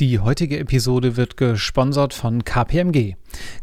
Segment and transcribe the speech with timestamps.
[0.00, 3.16] Die heutige Episode wird gesponsert von KPMG.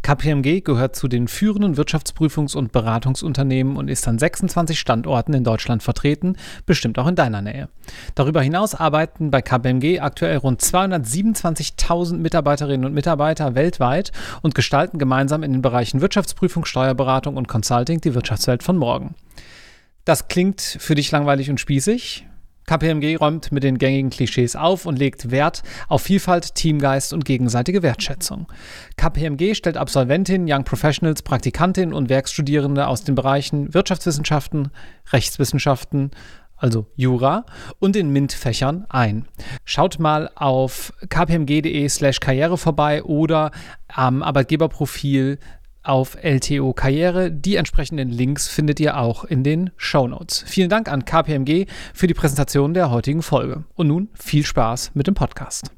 [0.04, 5.82] KPMG gehört zu den führenden Wirtschaftsprüfungs- und Beratungsunternehmen und ist an 26 Standorten in Deutschland
[5.82, 6.36] vertreten,
[6.68, 7.70] bestimmt auch in deiner Nähe.
[8.14, 14.12] Darüber hinaus arbeiten bei KPMG aktuell rund 227.000 Mitarbeiterinnen und Mitarbeiter weltweit
[14.44, 19.16] und gestalten gemeinsam in den Bereichen Wirtschaftsprüfung, Steuerberatung und Consulting die Wirtschaftswelt von morgen.
[20.06, 22.27] Das klingt für dich langweilig und spießig?
[22.68, 27.82] KPMG räumt mit den gängigen Klischees auf und legt Wert auf Vielfalt, Teamgeist und gegenseitige
[27.82, 28.52] Wertschätzung.
[28.98, 34.70] KPMG stellt Absolventinnen, Young Professionals, Praktikantinnen und Werkstudierende aus den Bereichen Wirtschaftswissenschaften,
[35.14, 36.12] Rechtswissenschaften,
[36.58, 37.46] also Jura,
[37.80, 39.28] und den MINT-Fächern ein.
[39.64, 43.52] Schaut mal auf kpmg.de slash karriere vorbei oder
[43.88, 45.40] am Arbeitgeberprofil
[45.88, 47.32] auf LTO Karriere.
[47.32, 50.44] Die entsprechenden Links findet ihr auch in den Show Notes.
[50.48, 53.64] Vielen Dank an KPMG für die Präsentation der heutigen Folge.
[53.76, 55.77] Und nun viel Spaß mit dem Podcast.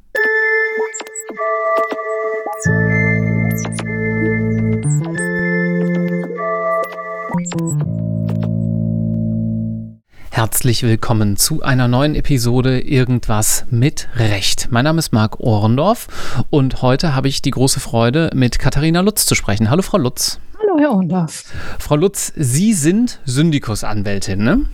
[10.40, 14.70] Herzlich willkommen zu einer neuen Episode Irgendwas mit Recht.
[14.72, 16.08] Mein Name ist Marc Ohrendorf
[16.50, 19.70] und heute habe ich die große Freude, mit Katharina Lutz zu sprechen.
[19.70, 20.40] Hallo, Frau Lutz.
[20.58, 21.44] Hallo, Herr Ohrendorf.
[21.78, 24.66] Frau Lutz, Sie sind Syndikusanwältin, ne?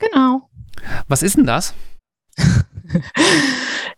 [0.00, 0.50] Genau.
[1.06, 1.74] Was ist denn das?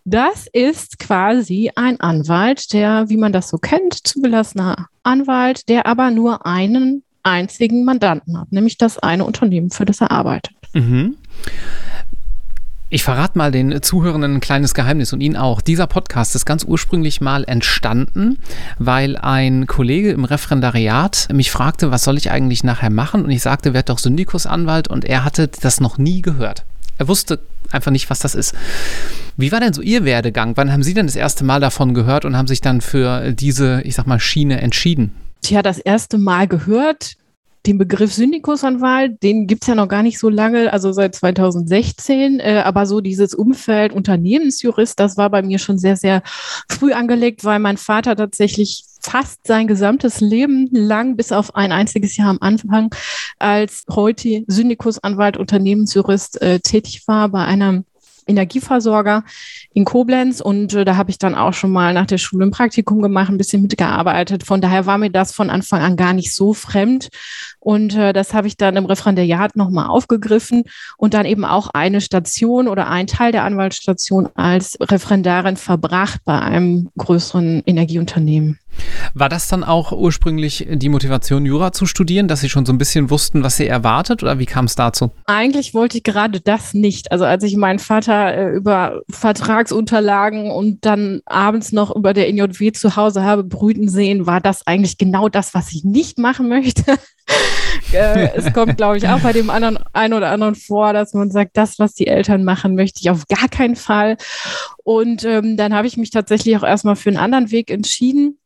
[0.04, 6.12] Das ist quasi ein Anwalt, der, wie man das so kennt, zugelassener Anwalt, der aber
[6.12, 10.54] nur einen einzigen Mandanten hat, nämlich das eine Unternehmen, für das er arbeitet.
[10.76, 11.16] Mhm.
[12.88, 15.60] Ich verrate mal den Zuhörenden ein kleines Geheimnis und Ihnen auch.
[15.60, 18.38] Dieser Podcast ist ganz ursprünglich mal entstanden,
[18.78, 23.24] weil ein Kollege im Referendariat mich fragte, was soll ich eigentlich nachher machen?
[23.24, 26.64] Und ich sagte, werd doch Syndikusanwalt und er hatte das noch nie gehört.
[26.98, 27.40] Er wusste
[27.72, 28.54] einfach nicht, was das ist.
[29.36, 30.56] Wie war denn so Ihr Werdegang?
[30.56, 33.82] Wann haben Sie denn das erste Mal davon gehört und haben sich dann für diese,
[33.82, 35.12] ich sag mal, Schiene entschieden?
[35.42, 37.16] Tja, das erste Mal gehört
[37.66, 42.40] den Begriff Syndikusanwalt, den gibt es ja noch gar nicht so lange, also seit 2016.
[42.40, 46.22] Äh, aber so dieses Umfeld Unternehmensjurist, das war bei mir schon sehr, sehr
[46.68, 52.16] früh angelegt, weil mein Vater tatsächlich fast sein gesamtes Leben lang, bis auf ein einziges
[52.16, 52.90] Jahr am Anfang,
[53.38, 57.84] als heute Syndikusanwalt, Unternehmensjurist äh, tätig war bei einem
[58.26, 59.24] Energieversorger
[59.72, 62.50] in Koblenz und äh, da habe ich dann auch schon mal nach der Schule ein
[62.50, 64.44] Praktikum gemacht, ein bisschen mitgearbeitet.
[64.44, 67.08] Von daher war mir das von Anfang an gar nicht so fremd
[67.60, 70.64] und äh, das habe ich dann im Referendariat nochmal aufgegriffen
[70.96, 76.38] und dann eben auch eine Station oder ein Teil der Anwaltsstation als Referendarin verbracht bei
[76.40, 78.58] einem größeren Energieunternehmen.
[79.14, 82.78] War das dann auch ursprünglich die Motivation, Jura zu studieren, dass Sie schon so ein
[82.78, 85.10] bisschen wussten, was Sie erwartet oder wie kam es dazu?
[85.26, 87.12] Eigentlich wollte ich gerade das nicht.
[87.12, 92.72] Also als ich meinen Vater äh, über Vertragsunterlagen und dann abends noch über der NJW
[92.72, 96.84] zu Hause habe brüten sehen, war das eigentlich genau das, was ich nicht machen möchte.
[97.92, 101.30] äh, es kommt, glaube ich, auch bei dem anderen, einen oder anderen vor, dass man
[101.30, 104.16] sagt, das, was die Eltern machen, möchte ich auf gar keinen Fall.
[104.84, 108.38] Und ähm, dann habe ich mich tatsächlich auch erstmal für einen anderen Weg entschieden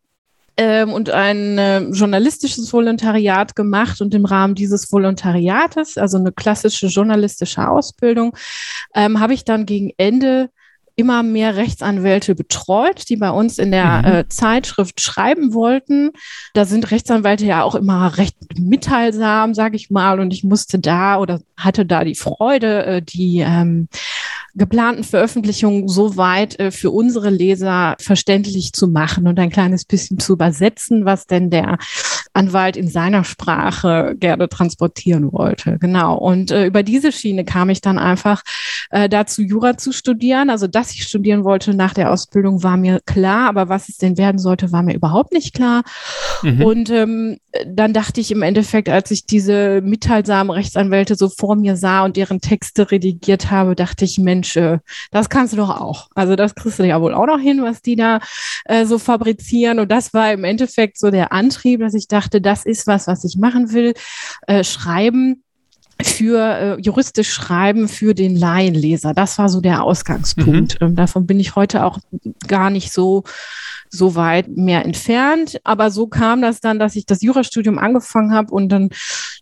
[0.60, 4.03] ähm, und ein äh, journalistisches Volontariat gemacht.
[4.03, 8.37] Und im Rahmen dieses Volontariates, also eine klassische journalistische Ausbildung,
[8.94, 10.50] ähm, habe ich dann gegen Ende
[10.97, 14.04] immer mehr Rechtsanwälte betreut, die bei uns in der mhm.
[14.04, 16.10] äh, Zeitschrift schreiben wollten.
[16.53, 20.21] Da sind Rechtsanwälte ja auch immer recht mitteilsam, sage ich mal.
[20.21, 23.88] Und ich musste da oder hatte da die Freude, äh, die ähm,
[24.54, 30.18] geplanten Veröffentlichungen so weit äh, für unsere Leser verständlich zu machen und ein kleines bisschen
[30.18, 31.78] zu übersetzen, was denn der
[32.32, 35.78] Anwalt in seiner Sprache gerne transportieren wollte.
[35.78, 36.16] Genau.
[36.16, 38.42] Und äh, über diese Schiene kam ich dann einfach
[38.91, 40.50] äh, dazu, Jura zu studieren.
[40.50, 44.18] Also, dass ich studieren wollte nach der Ausbildung, war mir klar, aber was es denn
[44.18, 45.82] werden sollte, war mir überhaupt nicht klar.
[46.42, 46.62] Mhm.
[46.62, 51.76] Und ähm, dann dachte ich im Endeffekt, als ich diese mitteilsamen Rechtsanwälte so vor mir
[51.76, 54.78] sah und deren Texte redigiert habe, dachte ich, Mensch, äh,
[55.10, 56.08] das kannst du doch auch.
[56.14, 58.20] Also das kriegst du ja wohl auch noch hin, was die da
[58.64, 59.78] äh, so fabrizieren.
[59.78, 63.24] Und das war im Endeffekt so der Antrieb, dass ich dachte, das ist was, was
[63.24, 63.94] ich machen will.
[64.46, 65.42] Äh, schreiben
[66.02, 69.12] für äh, juristisch schreiben für den Laienleser.
[69.12, 70.80] Das war so der Ausgangspunkt.
[70.80, 70.88] Mhm.
[70.88, 71.98] Ähm, davon bin ich heute auch
[72.46, 73.24] gar nicht so
[73.90, 75.60] so weit mehr entfernt.
[75.64, 78.90] Aber so kam das dann, dass ich das Jurastudium angefangen habe und dann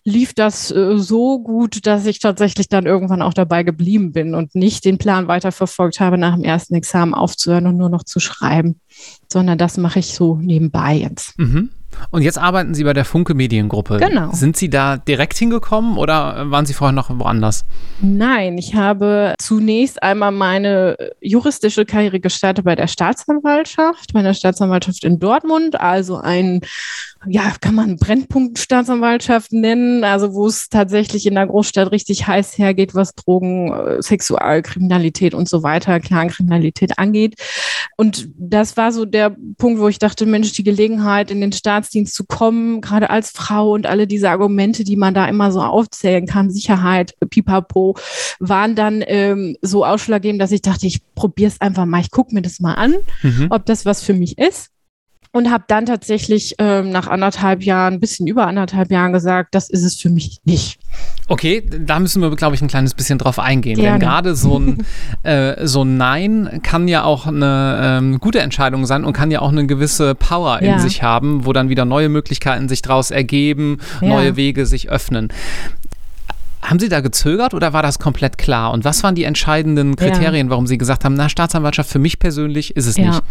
[0.05, 4.55] lief das äh, so gut, dass ich tatsächlich dann irgendwann auch dabei geblieben bin und
[4.55, 8.81] nicht den Plan weiterverfolgt habe, nach dem ersten Examen aufzuhören und nur noch zu schreiben,
[9.31, 11.39] sondern das mache ich so nebenbei jetzt.
[11.39, 11.71] Mhm.
[12.11, 13.99] Und jetzt arbeiten Sie bei der Funke Mediengruppe.
[13.99, 14.31] Genau.
[14.33, 17.65] Sind Sie da direkt hingekommen oder waren Sie vorher noch woanders?
[18.01, 25.05] Nein, ich habe zunächst einmal meine juristische Karriere gestartet bei der Staatsanwaltschaft, bei der Staatsanwaltschaft
[25.05, 26.61] in Dortmund, also ein
[27.27, 32.95] ja, kann man Brennpunktstaatsanwaltschaft nennen, also wo es tatsächlich in der Großstadt richtig heiß hergeht,
[32.95, 37.35] was Drogen, äh, Sexualkriminalität und so weiter, Clankriminalität angeht.
[37.97, 42.15] Und das war so der Punkt, wo ich dachte, Mensch, die Gelegenheit, in den Staatsdienst
[42.15, 46.27] zu kommen, gerade als Frau und alle diese Argumente, die man da immer so aufzählen
[46.27, 47.97] kann, Sicherheit, Pipapo,
[48.39, 52.33] waren dann ähm, so ausschlaggebend, dass ich dachte, ich probiere es einfach mal, ich gucke
[52.33, 53.49] mir das mal an, mhm.
[53.51, 54.71] ob das was für mich ist
[55.33, 59.69] und habe dann tatsächlich ähm, nach anderthalb Jahren, ein bisschen über anderthalb Jahren gesagt, das
[59.69, 60.79] ist es für mich nicht.
[61.29, 63.77] Okay, da müssen wir, glaube ich, ein kleines bisschen drauf eingehen.
[63.77, 63.99] Gerne.
[63.99, 64.87] Denn gerade so ein,
[65.23, 69.41] äh, so ein Nein kann ja auch eine ähm, gute Entscheidung sein und kann ja
[69.41, 70.75] auch eine gewisse Power ja.
[70.75, 74.09] in sich haben, wo dann wieder neue Möglichkeiten sich daraus ergeben, ja.
[74.09, 75.29] neue Wege sich öffnen.
[76.63, 78.73] Haben Sie da gezögert oder war das komplett klar?
[78.73, 80.51] Und was waren die entscheidenden Kriterien, ja.
[80.51, 83.07] warum Sie gesagt haben, na, Staatsanwaltschaft für mich persönlich ist es ja.
[83.07, 83.23] nicht?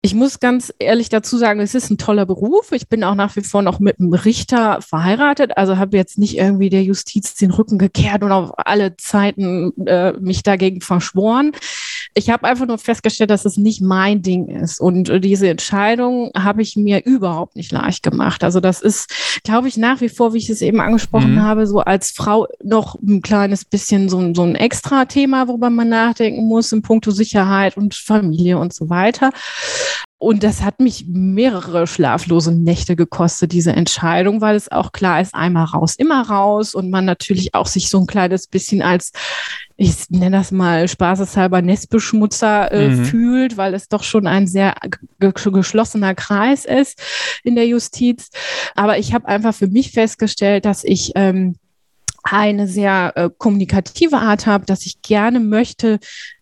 [0.00, 2.70] Ich muss ganz ehrlich dazu sagen, es ist ein toller Beruf.
[2.70, 6.36] Ich bin auch nach wie vor noch mit einem Richter verheiratet, also habe jetzt nicht
[6.38, 11.50] irgendwie der Justiz den Rücken gekehrt und auf alle Zeiten äh, mich dagegen verschworen.
[12.14, 14.80] Ich habe einfach nur festgestellt, dass es nicht mein Ding ist.
[14.80, 18.44] Und äh, diese Entscheidung habe ich mir überhaupt nicht leicht gemacht.
[18.44, 21.42] Also das ist, glaube ich, nach wie vor, wie ich es eben angesprochen mhm.
[21.42, 25.88] habe, so als Frau noch ein kleines bisschen so, so ein extra Thema, worüber man
[25.88, 29.30] nachdenken muss in puncto Sicherheit und Familie und so weiter.
[30.20, 35.32] Und das hat mich mehrere schlaflose Nächte gekostet, diese Entscheidung, weil es auch klar ist,
[35.32, 39.12] einmal raus, immer raus und man natürlich auch sich so ein kleines bisschen als,
[39.76, 43.04] ich nenne das mal spaßeshalber Nestbeschmutzer äh, mhm.
[43.04, 44.74] fühlt, weil es doch schon ein sehr
[45.20, 47.00] geschlossener Kreis ist
[47.44, 48.30] in der Justiz.
[48.74, 51.54] Aber ich habe einfach für mich festgestellt, dass ich ähm,
[52.24, 55.98] eine sehr äh, kommunikative Art habe, dass ich gerne möchte,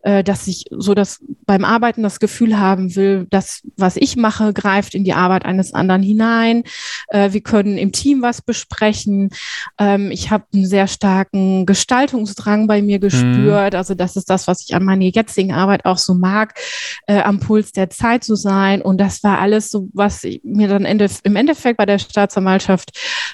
[0.06, 4.52] äh, dass ich so das beim Arbeiten das Gefühl haben will, dass was ich mache,
[4.52, 6.62] greift in die Arbeit eines anderen hinein.
[7.08, 9.30] Äh, wir können im Team was besprechen.
[9.78, 13.72] Ähm, ich habe einen sehr starken Gestaltungsdrang bei mir gespürt.
[13.72, 13.78] Mhm.
[13.78, 16.54] Also das ist das, was ich an meiner jetzigen Arbeit auch so mag,
[17.08, 18.82] äh, am Puls der Zeit zu sein.
[18.82, 22.92] Und das war alles so, was mir dann Ende, im Endeffekt bei der Staatsanwaltschaft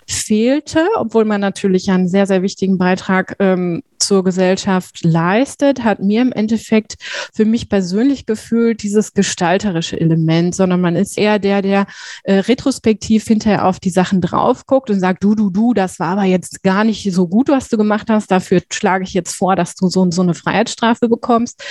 [0.08, 6.22] fehlte, obwohl man natürlich einen sehr, sehr wichtigen Beitrag ähm, zur Gesellschaft leistet, hat mir
[6.22, 6.96] im Endeffekt
[7.32, 11.86] für mich persönlich gefühlt dieses gestalterische Element, sondern man ist eher der, der
[12.24, 16.08] äh, retrospektiv hinterher auf die Sachen drauf guckt und sagt, du, du, du, das war
[16.08, 18.30] aber jetzt gar nicht so gut, was du gemacht hast.
[18.30, 21.62] Dafür schlage ich jetzt vor, dass du so, so eine Freiheitsstrafe bekommst.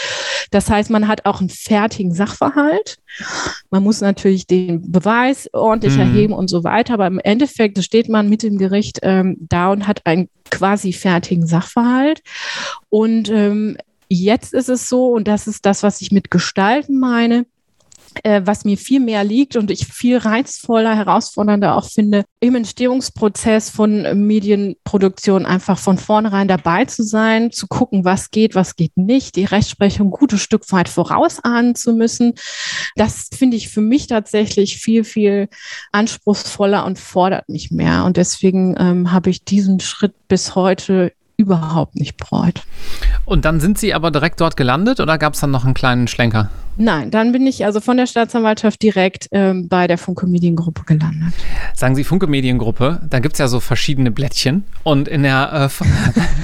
[0.51, 2.97] Das heißt, man hat auch einen fertigen Sachverhalt.
[3.69, 6.01] Man muss natürlich den Beweis ordentlich mhm.
[6.01, 9.87] erheben und so weiter, aber im Endeffekt steht man mit dem Gericht ähm, da und
[9.87, 12.21] hat einen quasi fertigen Sachverhalt.
[12.89, 13.77] Und ähm,
[14.09, 17.45] jetzt ist es so, und das ist das, was ich mit Gestalten meine,
[18.23, 23.69] äh, was mir viel mehr liegt und ich viel reizvoller, herausfordernder auch finde, im Entstehungsprozess
[23.69, 29.35] von Medienproduktion einfach von vornherein dabei zu sein, zu gucken, was geht, was geht nicht,
[29.35, 32.33] die Rechtsprechung ein gutes Stück weit vorausahnen zu müssen.
[32.95, 35.47] Das finde ich für mich tatsächlich viel, viel
[35.91, 38.05] anspruchsvoller und fordert mich mehr.
[38.05, 42.61] Und deswegen ähm, habe ich diesen Schritt bis heute überhaupt nicht bereut.
[43.25, 46.07] Und dann sind Sie aber direkt dort gelandet oder gab es dann noch einen kleinen
[46.07, 46.49] Schlenker?
[46.77, 51.33] Nein, dann bin ich also von der Staatsanwaltschaft direkt ähm, bei der Funke Mediengruppe gelandet.
[51.75, 54.63] Sagen Sie Funke Mediengruppe, da gibt es ja so verschiedene Blättchen.
[54.83, 55.69] Und in, der,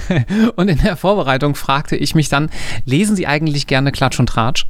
[0.10, 2.50] äh, und in der Vorbereitung fragte ich mich dann,
[2.86, 4.68] lesen Sie eigentlich gerne Klatsch und Tratsch?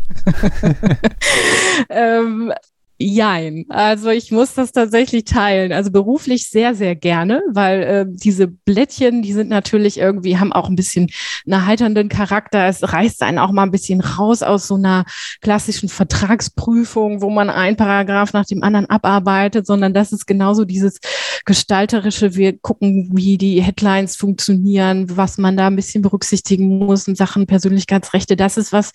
[1.90, 2.54] ähm,
[3.00, 3.66] Jein.
[3.70, 5.72] Also ich muss das tatsächlich teilen.
[5.72, 10.68] Also beruflich sehr, sehr gerne, weil äh, diese Blättchen, die sind natürlich irgendwie, haben auch
[10.68, 11.12] ein bisschen
[11.46, 12.66] einen heiternden Charakter.
[12.66, 15.06] Es reißt einen auch mal ein bisschen raus aus so einer
[15.42, 21.00] klassischen Vertragsprüfung, wo man ein Paragraph nach dem anderen abarbeitet, sondern das ist genauso dieses
[21.46, 22.36] gestalterische.
[22.36, 27.46] Wir gucken, wie die Headlines funktionieren, was man da ein bisschen berücksichtigen muss in Sachen
[27.46, 28.36] Persönlichkeitsrechte.
[28.36, 28.92] Das ist was,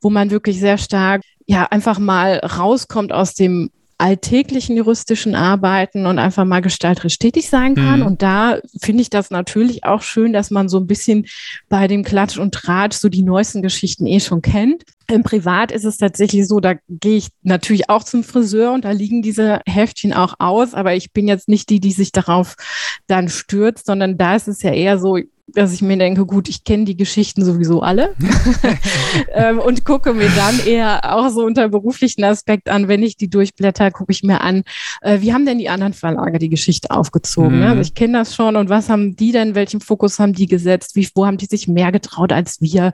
[0.00, 3.70] wo man wirklich sehr stark ja einfach mal rauskommt aus dem
[4.02, 8.00] alltäglichen juristischen Arbeiten und einfach mal gestalterisch tätig sein kann.
[8.00, 8.06] Mhm.
[8.06, 11.26] Und da finde ich das natürlich auch schön, dass man so ein bisschen
[11.68, 14.82] bei dem Klatsch und Tratsch so die neuesten Geschichten eh schon kennt.
[15.06, 18.90] Im Privat ist es tatsächlich so, da gehe ich natürlich auch zum Friseur und da
[18.90, 22.56] liegen diese Heftchen auch aus, aber ich bin jetzt nicht die, die sich darauf
[23.06, 25.18] dann stürzt, sondern da ist es ja eher so,
[25.48, 28.14] dass ich mir denke, gut, ich kenne die Geschichten sowieso alle
[29.32, 33.28] ähm, und gucke mir dann eher auch so unter beruflichen Aspekt an, wenn ich die
[33.28, 34.62] durchblätter, gucke ich mir an,
[35.02, 37.60] äh, wie haben denn die anderen Verlage die Geschichte aufgezogen?
[37.60, 37.66] Ne?
[37.66, 37.70] Mhm.
[37.70, 40.96] Also ich kenne das schon und was haben die denn, welchen Fokus haben die gesetzt?
[40.96, 42.92] Wie, wo haben die sich mehr getraut als wir?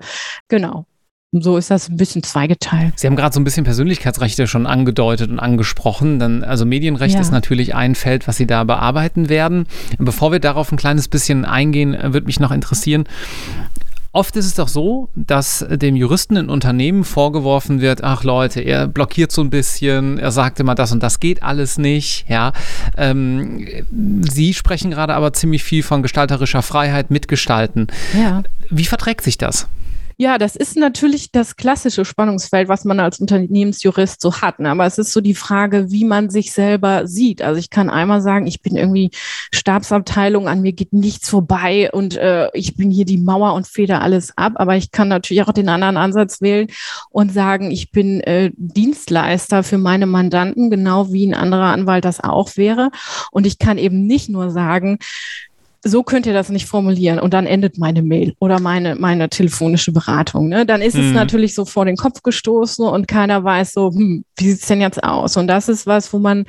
[0.49, 0.87] Genau.
[1.33, 2.99] So ist das ein bisschen zweigeteilt.
[2.99, 6.19] Sie haben gerade so ein bisschen Persönlichkeitsrechte schon angedeutet und angesprochen.
[6.19, 7.21] Dann, also Medienrecht ja.
[7.21, 9.67] ist natürlich ein Feld, was Sie da bearbeiten werden.
[9.99, 13.05] Bevor wir darauf ein kleines bisschen eingehen, würde mich noch interessieren.
[14.13, 18.87] Oft ist es doch so, dass dem Juristen in Unternehmen vorgeworfen wird, ach Leute, er
[18.87, 22.25] blockiert so ein bisschen, er sagt immer das und das geht alles nicht.
[22.27, 22.55] Ja,
[22.97, 23.67] ähm,
[24.23, 27.89] Sie sprechen gerade aber ziemlich viel von gestalterischer Freiheit, mitgestalten.
[28.19, 28.43] Ja.
[28.71, 29.69] Wie verträgt sich das?
[30.21, 34.59] Ja, das ist natürlich das klassische Spannungsfeld, was man als Unternehmensjurist so hat.
[34.59, 34.69] Ne?
[34.69, 37.41] Aber es ist so die Frage, wie man sich selber sieht.
[37.41, 39.13] Also ich kann einmal sagen, ich bin irgendwie
[39.55, 44.03] Stabsabteilung, an mir geht nichts vorbei und äh, ich bin hier die Mauer und feder
[44.03, 44.55] alles ab.
[44.57, 46.67] Aber ich kann natürlich auch den anderen Ansatz wählen
[47.11, 52.19] und sagen, ich bin äh, Dienstleister für meine Mandanten, genau wie ein anderer Anwalt das
[52.19, 52.91] auch wäre.
[53.31, 54.99] Und ich kann eben nicht nur sagen,
[55.89, 59.93] so könnt ihr das nicht formulieren und dann endet meine Mail oder meine, meine telefonische
[59.93, 60.49] Beratung.
[60.49, 60.67] Ne?
[60.67, 61.09] Dann ist mhm.
[61.09, 64.81] es natürlich so vor den Kopf gestoßen und keiner weiß so, hm, wie sieht's denn
[64.81, 65.37] jetzt aus?
[65.37, 66.45] Und das ist was, wo man,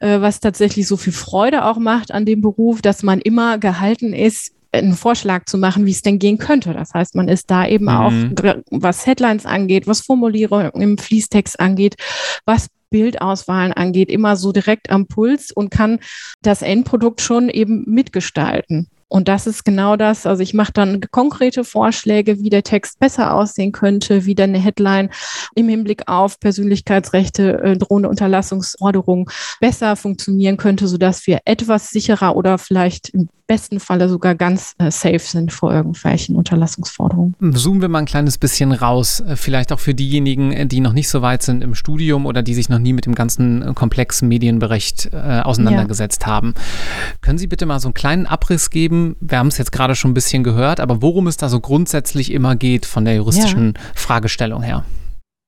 [0.00, 4.12] äh, was tatsächlich so viel Freude auch macht an dem Beruf, dass man immer gehalten
[4.12, 6.72] ist, einen Vorschlag zu machen, wie es denn gehen könnte.
[6.72, 7.90] Das heißt, man ist da eben mhm.
[7.90, 8.12] auch,
[8.70, 11.94] was Headlines angeht, was Formulierungen im Fließtext angeht,
[12.44, 15.98] was Bildauswahlen angeht, immer so direkt am Puls und kann
[16.42, 18.88] das Endprodukt schon eben mitgestalten.
[19.14, 20.26] Und das ist genau das.
[20.26, 24.58] Also ich mache dann konkrete Vorschläge, wie der Text besser aussehen könnte, wie dann eine
[24.58, 25.08] Headline
[25.54, 29.26] im Hinblick auf Persönlichkeitsrechte, äh, drohende Unterlassungsforderungen
[29.60, 34.90] besser funktionieren könnte, sodass wir etwas sicherer oder vielleicht im besten Falle sogar ganz äh,
[34.90, 37.34] safe sind vor irgendwelchen Unterlassungsforderungen.
[37.52, 40.92] Zoomen wir mal ein kleines bisschen raus, äh, vielleicht auch für diejenigen, äh, die noch
[40.92, 43.72] nicht so weit sind im Studium oder die sich noch nie mit dem ganzen äh,
[43.74, 46.28] komplexen Medienberecht äh, auseinandergesetzt ja.
[46.28, 46.54] haben.
[47.20, 49.03] Können Sie bitte mal so einen kleinen Abriss geben?
[49.20, 52.32] Wir haben es jetzt gerade schon ein bisschen gehört, aber worum es da so grundsätzlich
[52.32, 53.80] immer geht von der juristischen ja.
[53.94, 54.84] Fragestellung her?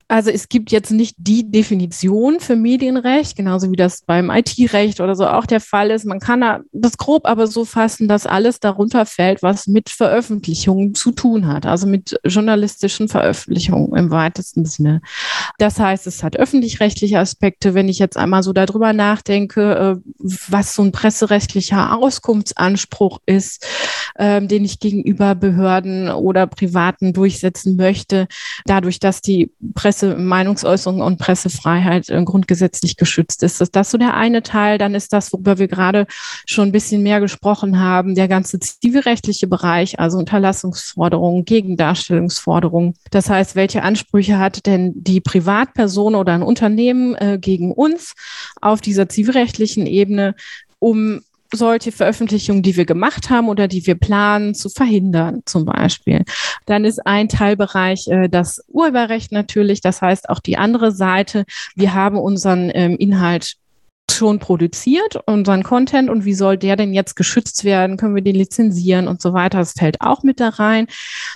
[0.09, 5.17] Also es gibt jetzt nicht die Definition für Medienrecht, genauso wie das beim IT-Recht oder
[5.17, 6.05] so auch der Fall ist.
[6.05, 11.11] Man kann das grob aber so fassen, dass alles darunter fällt, was mit Veröffentlichungen zu
[11.11, 15.01] tun hat, also mit journalistischen Veröffentlichungen im weitesten Sinne.
[15.59, 17.75] Das heißt, es hat öffentlich-rechtliche Aspekte.
[17.75, 23.67] Wenn ich jetzt einmal so darüber nachdenke, äh, was so ein presserechtlicher Auskunftsanspruch ist,
[24.19, 28.29] ähm, den ich gegenüber Behörden oder Privaten durchsetzen möchte,
[28.67, 33.63] dadurch, dass die Presse Presse, Meinungsäußerung und Pressefreiheit äh, grundgesetzlich geschützt ist.
[33.63, 34.77] Ist das so der eine Teil?
[34.77, 36.07] Dann ist das, worüber wir gerade
[36.47, 42.95] schon ein bisschen mehr gesprochen haben, der ganze zivilrechtliche Bereich, also Unterlassungsforderungen, Gegendarstellungsforderungen.
[43.11, 48.13] Das heißt, welche Ansprüche hat denn die Privatperson oder ein Unternehmen äh, gegen uns
[48.61, 50.35] auf dieser zivilrechtlichen Ebene,
[50.79, 51.23] um
[51.53, 56.25] solche Veröffentlichungen, die wir gemacht haben oder die wir planen, zu verhindern, zum Beispiel.
[56.67, 61.45] Dann ist ein Teilbereich äh, das Urheberrecht natürlich, das heißt auch die andere Seite.
[61.75, 63.57] Wir haben unseren ähm, Inhalt
[64.13, 67.97] schon produziert, unseren Content und wie soll der denn jetzt geschützt werden?
[67.97, 69.59] Können wir den lizenzieren und so weiter?
[69.59, 70.87] Das fällt auch mit da rein.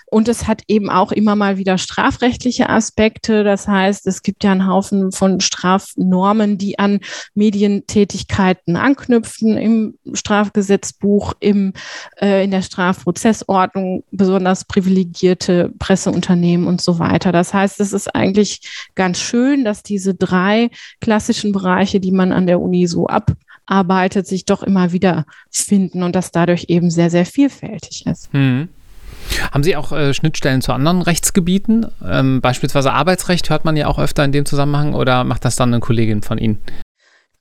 [0.07, 3.45] Und es hat eben auch immer mal wieder strafrechtliche Aspekte.
[3.45, 7.01] Das heißt, es gibt ja einen Haufen von Strafnormen, die an
[7.35, 11.73] Medientätigkeiten anknüpfen im Strafgesetzbuch, im,
[12.21, 17.33] äh, in der Strafprozessordnung, besonders privilegierte Presseunternehmen und so weiter.
[17.33, 22.47] Das heißt, es ist eigentlich ganz schön, dass diese drei klassischen Bereiche, die man an
[22.47, 27.27] der Uni so abarbeitet, sich doch immer wieder finden und das dadurch eben sehr, sehr
[27.27, 28.33] vielfältig ist.
[28.33, 28.69] Hm.
[29.53, 31.87] Haben Sie auch äh, Schnittstellen zu anderen Rechtsgebieten?
[32.05, 35.73] Ähm, beispielsweise Arbeitsrecht hört man ja auch öfter in dem Zusammenhang oder macht das dann
[35.73, 36.59] eine Kollegin von Ihnen?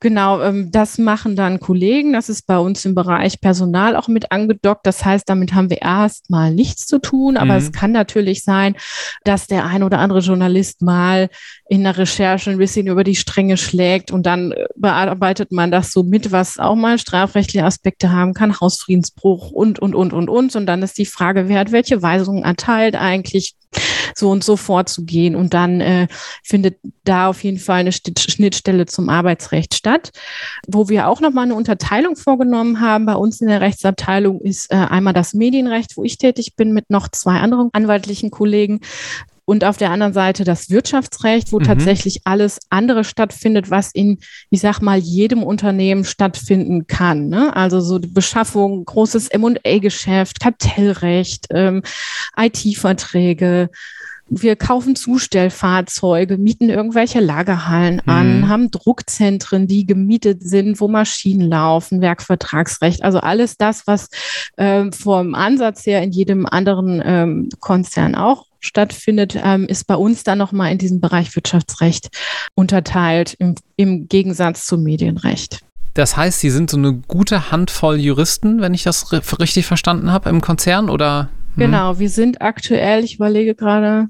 [0.02, 2.14] Genau, ähm, das machen dann Kollegen.
[2.14, 4.86] Das ist bei uns im Bereich Personal auch mit angedockt.
[4.86, 7.36] Das heißt, damit haben wir erstmal nichts zu tun.
[7.36, 7.58] Aber mhm.
[7.58, 8.76] es kann natürlich sein,
[9.24, 11.28] dass der ein oder andere Journalist mal
[11.70, 15.92] in der Recherche ein bisschen über die Stränge schlägt und dann äh, bearbeitet man das
[15.92, 20.56] so mit, was auch mal strafrechtliche Aspekte haben kann, Hausfriedensbruch und, und, und, und, und.
[20.56, 23.54] Und dann ist die Frage, wer hat welche Weisungen erteilt eigentlich?
[24.16, 25.36] so und so vorzugehen.
[25.36, 26.08] Und dann äh,
[26.42, 30.10] findet da auf jeden Fall eine Schnittstelle zum Arbeitsrecht statt.
[30.66, 34.76] Wo wir auch nochmal eine Unterteilung vorgenommen haben bei uns in der Rechtsabteilung ist äh,
[34.76, 38.80] einmal das Medienrecht, wo ich tätig bin mit noch zwei anderen anwaltlichen Kollegen
[39.50, 41.64] und auf der anderen Seite das Wirtschaftsrecht, wo mhm.
[41.64, 47.26] tatsächlich alles andere stattfindet, was in, ich sag mal, jedem Unternehmen stattfinden kann.
[47.28, 47.56] Ne?
[47.56, 51.82] Also so die Beschaffung, großes M&A-Geschäft, Kartellrecht, ähm,
[52.36, 53.70] IT-Verträge,
[54.28, 58.48] wir kaufen Zustellfahrzeuge, mieten irgendwelche Lagerhallen an, mhm.
[58.48, 64.10] haben Druckzentren, die gemietet sind, wo Maschinen laufen, Werkvertragsrecht, also alles das, was
[64.56, 70.22] ähm, vom Ansatz her in jedem anderen ähm, Konzern auch stattfindet, ähm, ist bei uns
[70.22, 72.08] dann nochmal in diesem Bereich Wirtschaftsrecht
[72.54, 75.60] unterteilt, im, im Gegensatz zum Medienrecht.
[75.94, 80.30] Das heißt, Sie sind so eine gute Handvoll Juristen, wenn ich das richtig verstanden habe,
[80.30, 81.30] im Konzern oder?
[81.54, 81.64] Hm?
[81.64, 84.06] Genau, wir sind aktuell, ich überlege gerade,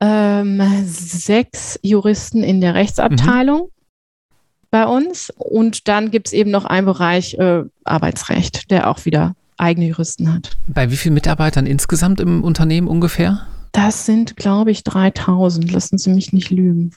[0.00, 4.34] ähm, sechs Juristen in der Rechtsabteilung mhm.
[4.70, 5.32] bei uns.
[5.36, 10.32] Und dann gibt es eben noch einen Bereich äh, Arbeitsrecht, der auch wieder eigene Juristen
[10.32, 10.50] hat.
[10.68, 13.46] Bei wie vielen Mitarbeitern insgesamt im Unternehmen ungefähr?
[13.72, 15.70] Das sind, glaube ich, 3000.
[15.70, 16.92] Lassen Sie mich nicht lügen.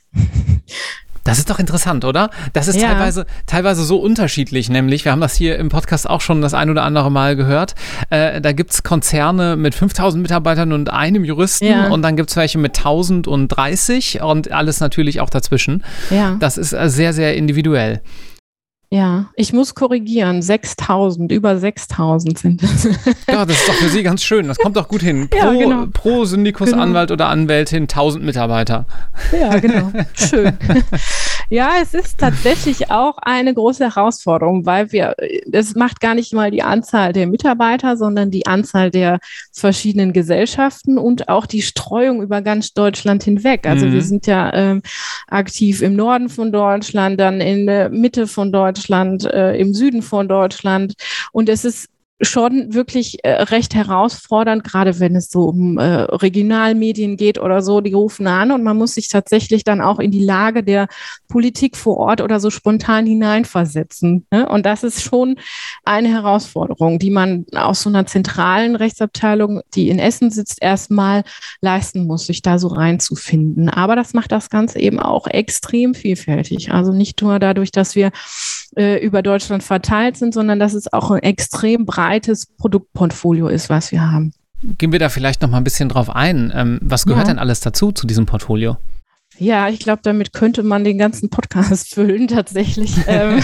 [1.24, 2.32] Das ist doch interessant, oder?
[2.54, 2.88] Das ist ja.
[2.88, 6.70] teilweise, teilweise so unterschiedlich, nämlich, wir haben das hier im Podcast auch schon das ein
[6.70, 7.76] oder andere Mal gehört.
[8.10, 11.90] Äh, da gibt es Konzerne mit 5000 Mitarbeitern und einem Juristen ja.
[11.90, 15.84] und dann gibt es welche mit 1000 und 30 und alles natürlich auch dazwischen.
[16.10, 16.38] Ja.
[16.40, 18.02] Das ist äh, sehr, sehr individuell.
[18.94, 20.42] Ja, ich muss korrigieren.
[20.42, 22.90] 6000, über 6000 sind es.
[23.26, 24.50] Ja, das ist doch für Sie ganz schön.
[24.50, 25.30] Das kommt doch gut hin.
[25.30, 25.86] Pro, ja, genau.
[25.94, 26.84] pro Syndikus, genau.
[26.84, 28.86] Anwalt oder Anwältin 1000 Mitarbeiter.
[29.32, 29.94] Ja, genau.
[30.14, 30.58] Schön.
[31.50, 35.16] Ja, es ist tatsächlich auch eine große Herausforderung, weil wir,
[35.52, 39.20] es macht gar nicht mal die Anzahl der Mitarbeiter, sondern die Anzahl der
[39.54, 43.68] verschiedenen Gesellschaften und auch die Streuung über ganz Deutschland hinweg.
[43.68, 43.94] Also mhm.
[43.94, 44.82] wir sind ja ähm,
[45.28, 50.28] aktiv im Norden von Deutschland, dann in der Mitte von Deutschland, äh, im Süden von
[50.28, 50.94] Deutschland.
[51.32, 51.88] Und es ist
[52.22, 57.82] schon wirklich äh, recht herausfordernd, gerade wenn es so um äh, Regionalmedien geht oder so,
[57.82, 60.88] die rufen an und man muss sich tatsächlich dann auch in die Lage der
[61.28, 64.28] Politik vor Ort oder so spontan hineinversetzen.
[64.32, 64.48] Ne?
[64.48, 65.38] Und das ist schon
[65.84, 71.24] eine Herausforderung, die man aus so einer zentralen Rechtsabteilung, die in Essen sitzt, erstmal
[71.60, 73.70] leisten muss, sich da so reinzufinden.
[73.70, 76.72] Aber das macht das Ganze eben auch extrem vielfältig.
[76.72, 78.12] Also nicht nur dadurch, dass wir
[78.76, 83.92] äh, über Deutschland verteilt sind, sondern dass es auch ein extrem breites Produktportfolio ist, was
[83.92, 84.34] wir haben.
[84.78, 86.52] Gehen wir da vielleicht noch mal ein bisschen drauf ein.
[86.56, 87.34] Ähm, was gehört ja.
[87.34, 88.78] denn alles dazu, zu diesem Portfolio?
[89.38, 92.94] Ja, ich glaube, damit könnte man den ganzen Podcast füllen, tatsächlich.
[93.08, 93.42] ähm,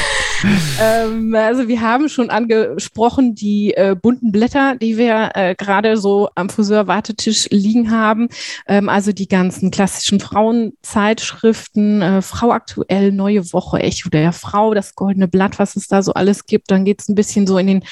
[0.80, 6.28] ähm, also wir haben schon angesprochen die äh, bunten Blätter, die wir äh, gerade so
[6.34, 8.28] am Friseur-Wartetisch liegen haben.
[8.66, 14.94] Ähm, also die ganzen klassischen Frauenzeitschriften, äh, Frau aktuell, Neue Woche, Echo der Frau, das
[14.94, 16.70] Goldene Blatt, was es da so alles gibt.
[16.70, 17.84] Dann geht es ein bisschen so in den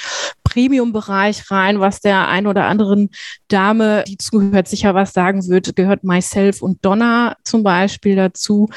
[0.53, 3.11] Premium-Bereich rein, was der ein oder anderen
[3.49, 8.69] Dame, die zuhört, sicher was sagen wird, gehört Myself und Donna zum Beispiel dazu.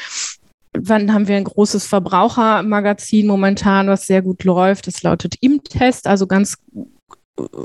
[0.75, 4.87] Wann haben wir ein großes Verbrauchermagazin momentan, was sehr gut läuft?
[4.87, 6.57] Das lautet im Test, also ganz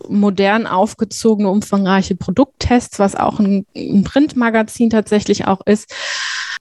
[0.08, 5.92] modern aufgezogene, umfangreiche Produkttests, was auch ein, ein Printmagazin tatsächlich auch ist.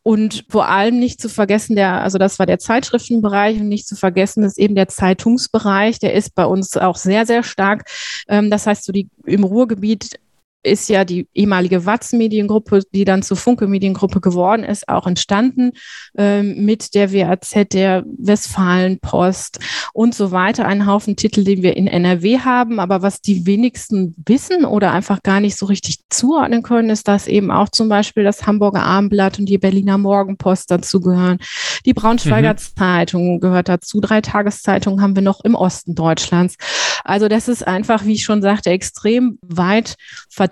[0.04, 3.96] Und vor allem nicht zu vergessen, der, also das war der Zeitschriftenbereich und nicht zu
[3.96, 7.89] vergessen ist eben der Zeitungsbereich, der ist bei uns auch sehr, sehr stark.
[8.28, 10.20] Ähm, das heißt, so die im Ruhrgebiet
[10.63, 15.72] ist ja die ehemalige Watz Mediengruppe, die dann zur Funke Mediengruppe geworden ist, auch entstanden
[16.17, 19.60] ähm, mit der WAZ, der Westfalenpost
[19.93, 20.65] und so weiter.
[20.65, 25.24] Ein Haufen Titel, den wir in NRW haben, aber was die wenigsten wissen oder einfach
[25.24, 29.39] gar nicht so richtig zuordnen können, ist, dass eben auch zum Beispiel das Hamburger Abendblatt
[29.39, 31.38] und die Berliner Morgenpost dazu gehören.
[31.86, 32.58] Die Braunschweiger mhm.
[32.58, 34.02] Zeitung gehört dazu.
[34.02, 36.58] Drei Tageszeitungen haben wir noch im Osten Deutschlands.
[37.04, 39.96] Also das ist einfach, wie ich schon sagte, extrem weit
[40.30, 40.46] verteilt,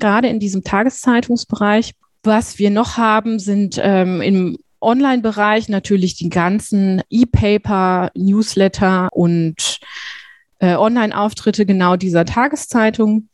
[0.00, 1.92] gerade in diesem Tageszeitungsbereich.
[2.22, 9.78] Was wir noch haben, sind ähm, im Online-Bereich natürlich die ganzen E-Paper, Newsletter und
[10.58, 13.29] äh, Online-Auftritte genau dieser Tageszeitung.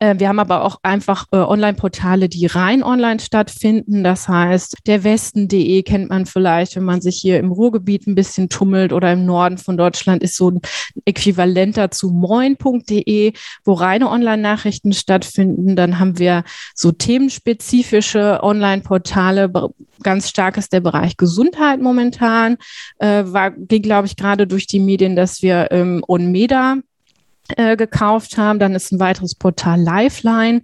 [0.00, 4.04] Äh, wir haben aber auch einfach äh, Online-Portale, die rein online stattfinden.
[4.04, 8.48] Das heißt, der Westen.de kennt man vielleicht, wenn man sich hier im Ruhrgebiet ein bisschen
[8.48, 10.60] tummelt oder im Norden von Deutschland ist so ein
[11.04, 13.32] Äquivalent dazu moin.de,
[13.64, 15.74] wo reine Online-Nachrichten stattfinden.
[15.74, 19.50] Dann haben wir so themenspezifische Online-Portale.
[20.02, 22.56] Ganz stark ist der Bereich Gesundheit momentan.
[22.98, 26.76] Äh, war, ging, glaube ich, gerade durch die Medien, dass wir ähm, Onmeda
[27.56, 28.58] äh, gekauft haben.
[28.58, 30.62] Dann ist ein weiteres Portal Lifeline,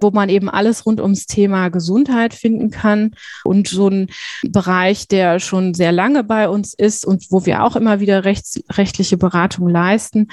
[0.00, 3.12] wo man eben alles rund ums Thema Gesundheit finden kann.
[3.44, 4.08] Und so ein
[4.42, 8.60] Bereich, der schon sehr lange bei uns ist und wo wir auch immer wieder rechts,
[8.70, 10.28] rechtliche Beratung leisten,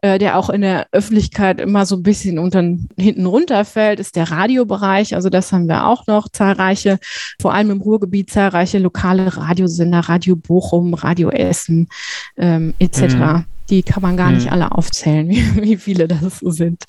[0.00, 2.62] äh, der auch in der Öffentlichkeit immer so ein bisschen unter,
[2.96, 5.14] hinten runterfällt, ist der Radiobereich.
[5.14, 6.98] Also das haben wir auch noch zahlreiche,
[7.40, 11.88] vor allem im Ruhrgebiet zahlreiche lokale Radiosender, Radio Bochum, Radio Essen
[12.36, 13.14] ähm, etc.
[13.14, 14.36] Mhm die kann man gar hm.
[14.36, 16.84] nicht alle aufzählen, wie, wie viele das sind.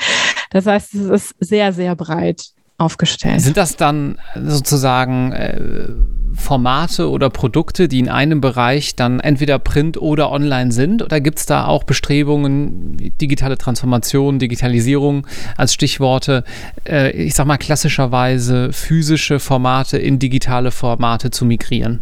[0.51, 3.41] Das heißt, es ist sehr, sehr breit aufgestellt.
[3.41, 5.59] Sind das dann sozusagen äh,
[6.35, 11.01] Formate oder Produkte, die in einem Bereich dann entweder print oder online sind?
[11.01, 16.43] Oder gibt es da auch Bestrebungen, digitale Transformation, Digitalisierung als Stichworte,
[16.87, 22.01] äh, ich sag mal klassischerweise physische Formate in digitale Formate zu migrieren?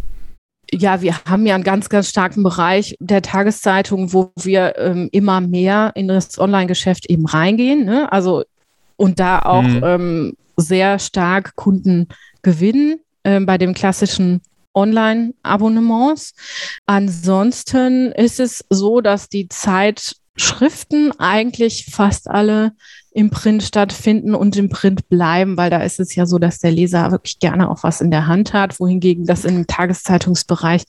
[0.73, 5.41] Ja, wir haben ja einen ganz, ganz starken Bereich der Tageszeitung, wo wir ähm, immer
[5.41, 7.85] mehr in das Online-Geschäft eben reingehen.
[7.85, 8.11] Ne?
[8.11, 8.43] Also
[8.95, 9.83] und da auch mhm.
[9.83, 12.07] ähm, sehr stark Kunden
[12.41, 14.41] gewinnen ähm, bei dem klassischen
[14.73, 16.33] Online-Abonnements.
[16.85, 22.73] Ansonsten ist es so, dass die Zeitschriften eigentlich fast alle
[23.13, 26.71] im Print stattfinden und im Print bleiben, weil da ist es ja so, dass der
[26.71, 30.83] Leser wirklich gerne auch was in der Hand hat, wohingegen das im Tageszeitungsbereich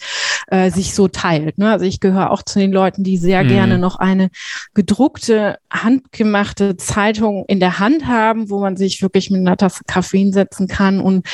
[0.46, 1.58] äh, sich so teilt.
[1.58, 1.70] Ne?
[1.70, 3.48] Also ich gehöre auch zu den Leuten, die sehr mhm.
[3.48, 4.30] gerne noch eine
[4.72, 10.18] gedruckte, handgemachte Zeitung in der Hand haben, wo man sich wirklich mit einer Tasse Kaffee
[10.18, 11.26] hinsetzen kann und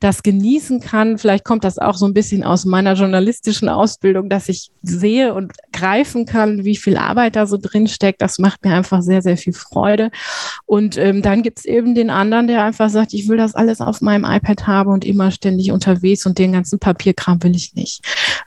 [0.00, 1.18] das genießen kann.
[1.18, 5.52] Vielleicht kommt das auch so ein bisschen aus meiner journalistischen Ausbildung, dass ich sehe und
[5.72, 8.22] greifen kann, wie viel Arbeit da so drin steckt.
[8.22, 10.10] Das macht mir einfach sehr, sehr viel Freude.
[10.66, 13.80] Und ähm, dann gibt es eben den anderen, der einfach sagt, ich will das alles
[13.80, 18.02] auf meinem iPad haben und immer ständig unterwegs und den ganzen Papierkram will ich nicht.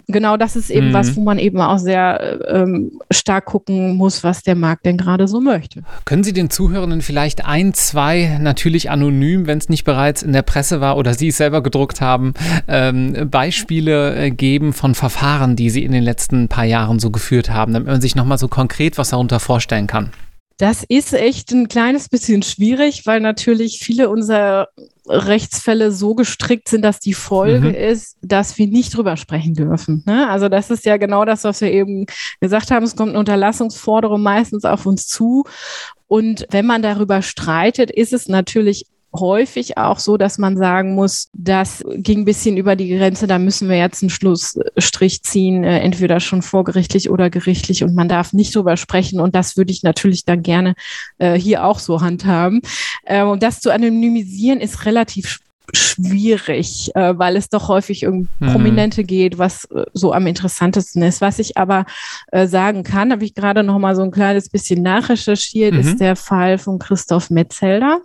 [0.07, 0.93] Genau das ist eben mhm.
[0.93, 5.27] was, wo man eben auch sehr ähm, stark gucken muss, was der Markt denn gerade
[5.27, 5.83] so möchte.
[6.05, 10.41] Können Sie den Zuhörenden vielleicht ein, zwei, natürlich anonym, wenn es nicht bereits in der
[10.41, 12.35] Presse war oder Sie es selber gedruckt haben,
[12.67, 17.49] ähm, Beispiele äh, geben von Verfahren, die Sie in den letzten paar Jahren so geführt
[17.49, 20.11] haben, damit man sich nochmal so konkret was darunter vorstellen kann?
[20.59, 24.67] Das ist echt ein kleines bisschen schwierig, weil natürlich viele unserer
[25.07, 27.75] Rechtsfälle so gestrickt sind, dass die Folge mhm.
[27.75, 30.03] ist, dass wir nicht drüber sprechen dürfen.
[30.05, 30.29] Ne?
[30.29, 32.05] Also das ist ja genau das, was wir eben
[32.41, 32.83] gesagt haben.
[32.83, 35.45] Es kommt eine Unterlassungsforderung meistens auf uns zu.
[36.07, 41.29] Und wenn man darüber streitet, ist es natürlich häufig auch so, dass man sagen muss,
[41.33, 45.79] das ging ein bisschen über die Grenze, da müssen wir jetzt einen Schlussstrich ziehen, äh,
[45.79, 49.83] entweder schon vorgerichtlich oder gerichtlich und man darf nicht drüber sprechen und das würde ich
[49.83, 50.75] natürlich dann gerne
[51.17, 52.61] äh, hier auch so handhaben.
[53.03, 55.39] Äh, und das zu anonymisieren ist relativ
[55.73, 58.47] schwierig, äh, weil es doch häufig um mhm.
[58.47, 61.21] Prominente geht, was äh, so am interessantesten ist.
[61.21, 61.85] Was ich aber
[62.31, 65.79] äh, sagen kann, habe ich gerade noch mal so ein kleines bisschen nachrecherchiert, mhm.
[65.79, 68.01] ist der Fall von Christoph Metzelder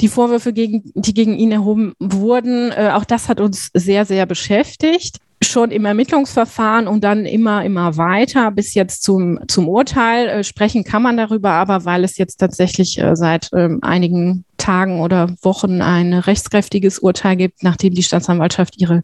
[0.00, 4.26] die Vorwürfe, gegen, die gegen ihn erhoben wurden, äh, auch das hat uns sehr, sehr
[4.26, 5.18] beschäftigt.
[5.42, 10.28] Schon im Ermittlungsverfahren und dann immer, immer weiter bis jetzt zum, zum Urteil.
[10.28, 15.00] Äh, sprechen kann man darüber, aber weil es jetzt tatsächlich äh, seit ähm, einigen Tagen
[15.00, 19.02] oder Wochen ein rechtskräftiges Urteil gibt, nachdem die Staatsanwaltschaft ihre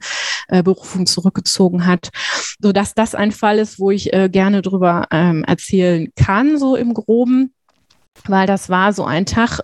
[0.48, 2.10] äh, Berufung zurückgezogen hat,
[2.60, 6.76] so dass das ein Fall ist, wo ich äh, gerne drüber ähm, erzählen kann, so
[6.76, 7.54] im Groben.
[8.26, 9.60] Weil das war so ein Tag,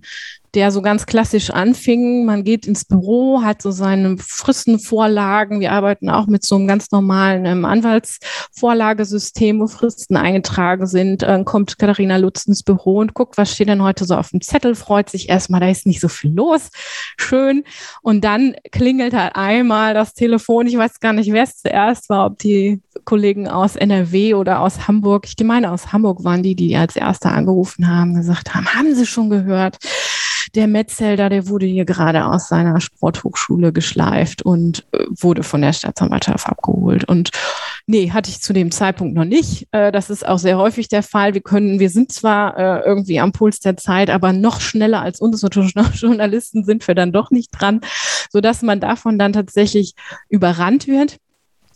[0.55, 2.25] der so ganz klassisch anfing.
[2.25, 5.61] Man geht ins Büro, hat so seine Fristenvorlagen.
[5.61, 11.23] Wir arbeiten auch mit so einem ganz normalen ähm, Anwaltsvorlagesystem, wo Fristen eingetragen sind.
[11.23, 14.43] Dann kommt Katharina Lutz ins Büro und guckt, was steht denn heute so auf dem
[14.43, 16.69] Zettel, freut sich erstmal, da ist nicht so viel los.
[17.17, 17.65] Schön.
[18.03, 20.67] Und dann klingelt halt einmal das Telefon.
[20.67, 24.87] Ich weiß gar nicht, wer es zuerst war, ob die Kollegen aus NRW oder aus
[24.87, 25.27] Hamburg.
[25.27, 29.07] Ich meine, aus Hamburg waren die, die als Erste angerufen haben, gesagt haben, haben Sie
[29.07, 29.79] schon gehört?
[30.55, 35.73] der Metzelder, der wurde hier gerade aus seiner Sporthochschule geschleift und äh, wurde von der
[35.73, 37.05] Staatsanwaltschaft abgeholt.
[37.05, 37.31] Und
[37.87, 39.67] nee, hatte ich zu dem Zeitpunkt noch nicht.
[39.73, 41.35] Äh, das ist auch sehr häufig der Fall.
[41.35, 45.21] Wir können, wir sind zwar äh, irgendwie am Puls der Zeit, aber noch schneller als
[45.21, 45.51] unsere
[45.95, 47.81] Journalisten sind wir dann doch nicht dran,
[48.31, 49.95] sodass man davon dann tatsächlich
[50.29, 51.19] überrannt wird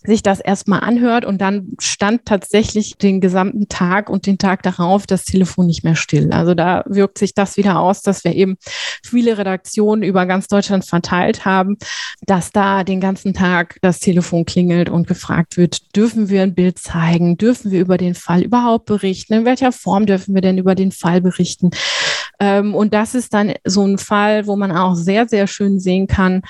[0.06, 5.06] sich das erstmal anhört und dann stand tatsächlich den gesamten Tag und den Tag darauf
[5.06, 6.32] das Telefon nicht mehr still.
[6.32, 8.56] Also da wirkt sich das wieder aus, dass wir eben
[9.04, 11.76] viele Redaktionen über ganz Deutschland verteilt haben,
[12.22, 16.78] dass da den ganzen Tag das Telefon klingelt und gefragt wird, dürfen wir ein Bild
[16.78, 17.36] zeigen?
[17.36, 19.34] Dürfen wir über den Fall überhaupt berichten?
[19.34, 21.70] In welcher Form dürfen wir denn über den Fall berichten?
[22.38, 26.06] Ähm, und das ist dann so ein Fall, wo man auch sehr, sehr schön sehen
[26.06, 26.42] kann,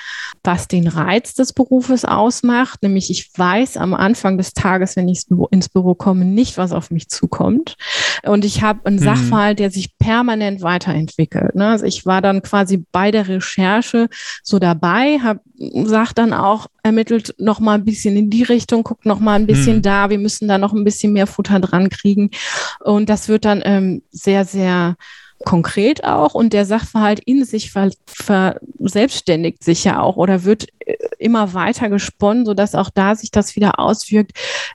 [0.43, 2.83] was den Reiz des Berufes ausmacht.
[2.83, 6.91] Nämlich ich weiß am Anfang des Tages, wenn ich ins Büro komme, nicht, was auf
[6.91, 7.75] mich zukommt.
[8.23, 9.03] Und ich habe einen mhm.
[9.03, 11.55] Sachverhalt, der sich permanent weiterentwickelt.
[11.55, 11.67] Ne?
[11.67, 14.09] Also ich war dann quasi bei der Recherche
[14.43, 15.41] so dabei, habe
[15.85, 19.47] sagt dann auch, ermittelt noch mal ein bisschen in die Richtung, guckt noch mal ein
[19.47, 19.81] bisschen mhm.
[19.81, 22.29] da, wir müssen da noch ein bisschen mehr Futter dran kriegen.
[22.83, 24.95] Und das wird dann ähm, sehr, sehr
[25.45, 31.53] konkret auch und der Sachverhalt in sich verselbstständigt sich ja auch oder wird äh, immer
[31.53, 34.31] weiter gesponnen, sodass auch da sich das wieder auswirkt,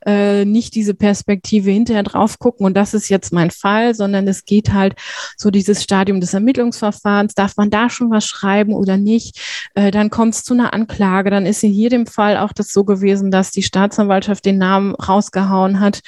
[0.06, 4.44] äh, nicht diese Perspektive hinterher drauf gucken und das ist jetzt mein Fall, sondern es
[4.44, 4.94] geht halt
[5.36, 9.40] so dieses Stadium des Ermittlungsverfahrens, darf man da schon was schreiben oder nicht,
[9.74, 12.84] äh, dann kommt es zu einer Anklage, dann ist in jedem Fall auch das so
[12.84, 16.02] gewesen, dass die Staatsanwaltschaft den Namen rausgehauen hat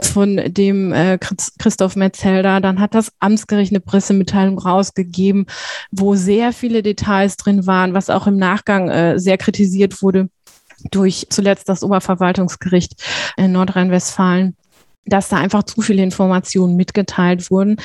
[0.00, 1.18] von dem äh,
[1.58, 5.46] Christoph Metzelder, dann hat das Amtsgericht eine Pressemitteilung rausgegeben,
[5.90, 10.28] wo sehr viele Details drin waren, was auch im Nachgang äh, sehr kritisiert wurde
[10.90, 12.94] durch zuletzt das Oberverwaltungsgericht
[13.36, 14.56] in Nordrhein-Westfalen
[15.06, 17.76] dass da einfach zu viele Informationen mitgeteilt wurden.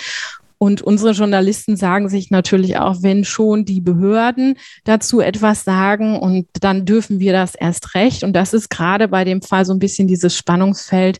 [0.57, 6.47] Und unsere Journalisten sagen sich natürlich auch, wenn schon die Behörden dazu etwas sagen und
[6.61, 8.23] dann dürfen wir das erst recht.
[8.23, 11.17] Und das ist gerade bei dem Fall so ein bisschen dieses Spannungsfeld,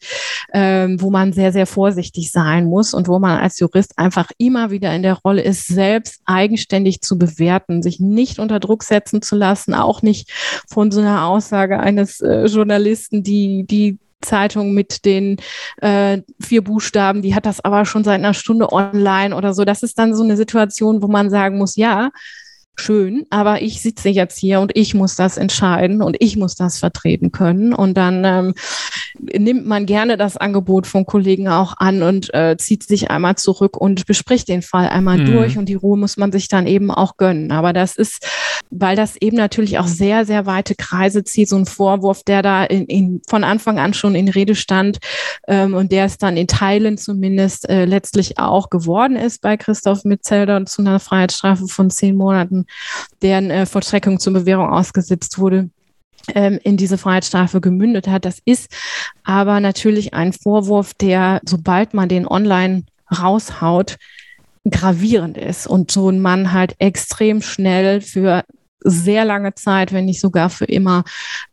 [0.53, 4.71] ähm, wo man sehr, sehr vorsichtig sein muss und wo man als Jurist einfach immer
[4.71, 9.35] wieder in der Rolle ist, selbst eigenständig zu bewerten, sich nicht unter Druck setzen zu
[9.35, 10.31] lassen, auch nicht
[10.69, 15.37] von so einer Aussage eines äh, Journalisten, die, die Zeitung mit den
[15.81, 19.65] äh, vier Buchstaben, die hat das aber schon seit einer Stunde online oder so.
[19.65, 22.09] Das ist dann so eine Situation, wo man sagen muss, ja,
[22.79, 26.77] schön, aber ich sitze jetzt hier und ich muss das entscheiden und ich muss das
[26.77, 27.73] vertreten können.
[27.73, 28.53] Und dann ähm,
[29.19, 33.77] nimmt man gerne das Angebot von Kollegen auch an und äh, zieht sich einmal zurück
[33.77, 35.25] und bespricht den Fall einmal mhm.
[35.25, 37.51] durch und die Ruhe muss man sich dann eben auch gönnen.
[37.51, 38.25] Aber das ist,
[38.69, 42.63] weil das eben natürlich auch sehr, sehr weite Kreise zieht, so ein Vorwurf, der da
[42.63, 44.99] in, in, von Anfang an schon in Rede stand
[45.47, 50.03] ähm, und der es dann in Teilen zumindest äh, letztlich auch geworden ist bei Christoph
[50.03, 52.64] Metzelder und zu einer Freiheitsstrafe von zehn Monaten,
[53.21, 55.69] deren äh, Vollstreckung zur Bewährung ausgesetzt wurde
[56.33, 58.25] ähm, in diese Freiheitsstrafe gemündet hat.
[58.25, 58.71] Das ist
[59.23, 62.83] aber natürlich ein Vorwurf, der, sobald man den online
[63.15, 63.97] raushaut,
[64.69, 68.43] gravierend ist und so ein Mann halt extrem schnell für
[68.85, 71.03] sehr lange Zeit, wenn nicht sogar für immer,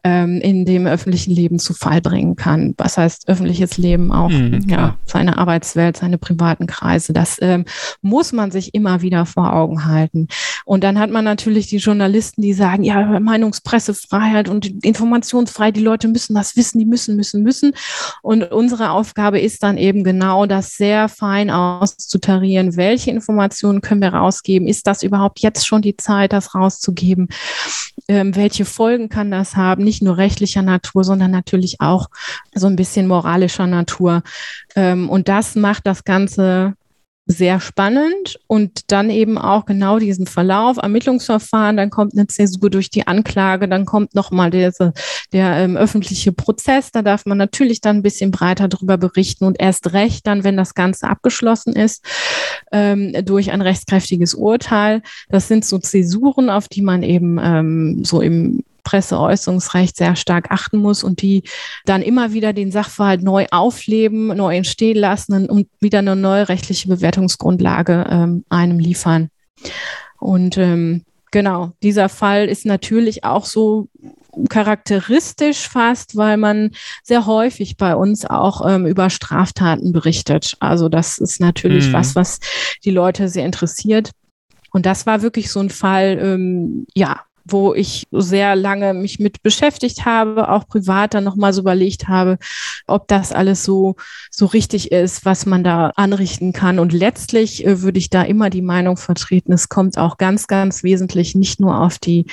[0.04, 2.74] ähm, in dem öffentlichen Leben zu Fall bringen kann.
[2.76, 7.12] Was heißt öffentliches Leben auch, mhm, ja, seine Arbeitswelt, seine privaten Kreise.
[7.12, 7.64] Das ähm,
[8.02, 10.28] muss man sich immer wieder vor Augen halten.
[10.64, 16.08] Und dann hat man natürlich die Journalisten, die sagen, ja, Meinungspressefreiheit und Informationsfreiheit, die Leute
[16.08, 17.72] müssen das wissen, die müssen, müssen, müssen.
[18.22, 22.76] Und unsere Aufgabe ist dann eben genau das sehr fein auszutarieren.
[22.76, 24.68] Welche Informationen können wir rausgeben?
[24.68, 27.21] Ist das überhaupt jetzt schon die Zeit, das rauszugeben?
[27.26, 27.28] Geben.
[28.08, 29.84] Ähm, welche Folgen kann das haben?
[29.84, 32.08] Nicht nur rechtlicher Natur, sondern natürlich auch
[32.54, 34.22] so ein bisschen moralischer Natur.
[34.74, 36.74] Ähm, und das macht das Ganze
[37.26, 42.90] sehr spannend und dann eben auch genau diesen Verlauf, Ermittlungsverfahren, dann kommt eine Zäsur durch
[42.90, 44.72] die Anklage, dann kommt nochmal der,
[45.32, 49.60] der ähm, öffentliche Prozess, da darf man natürlich dann ein bisschen breiter darüber berichten und
[49.60, 52.04] erst recht dann, wenn das Ganze abgeschlossen ist,
[52.72, 55.02] ähm, durch ein rechtskräftiges Urteil.
[55.28, 60.78] Das sind so Zäsuren, auf die man eben ähm, so im Presseäußerungsrecht sehr stark achten
[60.78, 61.42] muss und die
[61.84, 66.88] dann immer wieder den Sachverhalt neu aufleben, neu entstehen lassen und wieder eine neue rechtliche
[66.88, 69.28] Bewertungsgrundlage ähm, einem liefern.
[70.18, 73.88] Und ähm, genau, dieser Fall ist natürlich auch so
[74.48, 76.70] charakteristisch fast, weil man
[77.02, 80.56] sehr häufig bei uns auch ähm, über Straftaten berichtet.
[80.60, 81.92] Also das ist natürlich mhm.
[81.92, 82.40] was, was
[82.84, 84.10] die Leute sehr interessiert.
[84.70, 89.42] Und das war wirklich so ein Fall, ähm, ja, wo ich sehr lange mich mit
[89.42, 92.38] beschäftigt habe, auch privat dann nochmal so überlegt habe,
[92.86, 93.96] ob das alles so,
[94.30, 96.78] so richtig ist, was man da anrichten kann.
[96.78, 100.82] Und letztlich äh, würde ich da immer die Meinung vertreten, es kommt auch ganz, ganz
[100.82, 102.26] wesentlich nicht nur auf die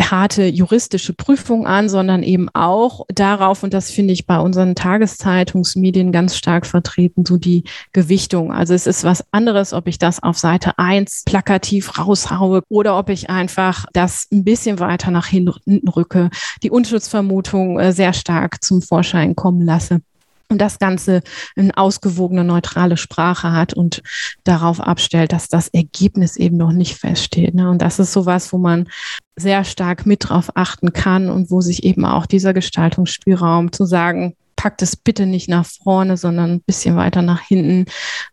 [0.00, 6.12] harte juristische Prüfung an, sondern eben auch darauf, und das finde ich bei unseren Tageszeitungsmedien
[6.12, 8.52] ganz stark vertreten, so die Gewichtung.
[8.52, 13.08] Also es ist was anderes, ob ich das auf Seite eins plakativ raushaue oder ob
[13.08, 16.30] ich einfach das ein bisschen bisschen weiter nach hinten rücke,
[16.62, 20.00] die Unschutzvermutung äh, sehr stark zum Vorschein kommen lasse
[20.48, 21.20] und das Ganze
[21.56, 24.02] eine ausgewogene, neutrale Sprache hat und
[24.44, 27.54] darauf abstellt, dass das Ergebnis eben noch nicht feststeht.
[27.54, 27.68] Ne?
[27.68, 28.88] Und das ist sowas, wo man
[29.34, 34.36] sehr stark mit drauf achten kann und wo sich eben auch dieser Gestaltungsspielraum zu sagen,
[34.54, 37.84] packt es bitte nicht nach vorne, sondern ein bisschen weiter nach hinten,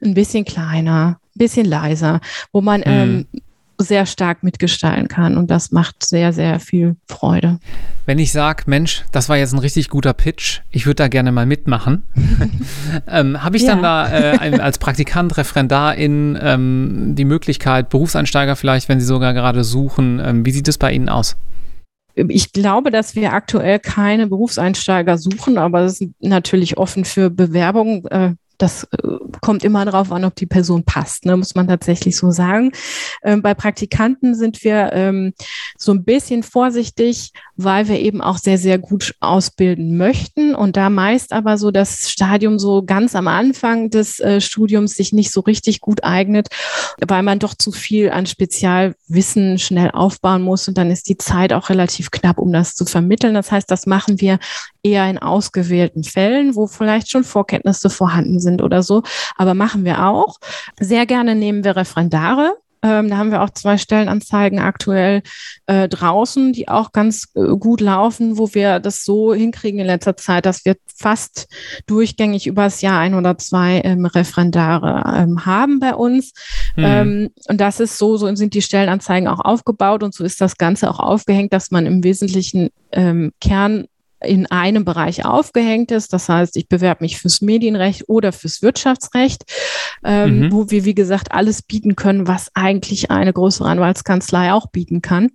[0.01, 2.21] ein bisschen kleiner, bisschen leiser,
[2.53, 2.85] wo man mhm.
[2.87, 3.27] ähm,
[3.83, 7.59] sehr stark mitgestalten kann und das macht sehr, sehr viel Freude.
[8.05, 11.31] Wenn ich sage, Mensch, das war jetzt ein richtig guter Pitch, ich würde da gerne
[11.31, 12.03] mal mitmachen,
[13.07, 13.69] ähm, habe ich ja.
[13.69, 19.63] dann da äh, als Praktikant, Referendarin ähm, die Möglichkeit, Berufseinsteiger vielleicht, wenn sie sogar gerade
[19.63, 21.37] suchen, ähm, wie sieht es bei Ihnen aus?
[22.15, 28.03] Ich glaube, dass wir aktuell keine Berufseinsteiger suchen, aber es ist natürlich offen für Bewerbungen.
[28.63, 32.31] Das äh, kommt immer darauf an, ob die Person passt, ne, muss man tatsächlich so
[32.31, 32.71] sagen.
[33.21, 35.33] Ähm, bei Praktikanten sind wir ähm,
[35.77, 40.89] so ein bisschen vorsichtig, weil wir eben auch sehr, sehr gut ausbilden möchten und da
[40.89, 45.41] meist aber so das Stadium so ganz am Anfang des äh, Studiums sich nicht so
[45.41, 46.47] richtig gut eignet,
[47.05, 51.51] weil man doch zu viel an Spezialwissen schnell aufbauen muss und dann ist die Zeit
[51.51, 53.33] auch relativ knapp, um das zu vermitteln.
[53.33, 54.39] Das heißt, das machen wir
[54.83, 59.03] eher in ausgewählten Fällen, wo vielleicht schon Vorkenntnisse vorhanden sind oder so.
[59.35, 60.37] Aber machen wir auch.
[60.79, 62.55] Sehr gerne nehmen wir Referendare.
[62.83, 65.23] Ähm, da haben wir auch zwei Stellenanzeigen aktuell
[65.67, 70.17] äh, draußen, die auch ganz äh, gut laufen, wo wir das so hinkriegen in letzter
[70.17, 71.47] Zeit, dass wir fast
[71.87, 76.33] durchgängig übers Jahr ein oder zwei ähm, Referendare ähm, haben bei uns.
[76.75, 77.29] Mhm.
[77.47, 80.89] und das ist so, so sind die Stellenanzeigen auch aufgebaut und so ist das Ganze
[80.89, 83.85] auch aufgehängt, dass man im Wesentlichen ähm, Kern
[84.23, 86.13] in einem Bereich aufgehängt ist.
[86.13, 89.43] Das heißt, ich bewerbe mich fürs Medienrecht oder fürs Wirtschaftsrecht,
[90.03, 90.51] ähm, mhm.
[90.51, 95.29] wo wir, wie gesagt, alles bieten können, was eigentlich eine größere Anwaltskanzlei auch bieten kann